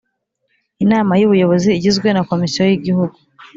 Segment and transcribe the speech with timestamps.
[0.83, 3.15] Inama y ubuyobozi igizwe na komisiyo y igihugu